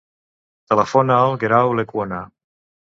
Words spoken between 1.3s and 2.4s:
Guerau Lecuona.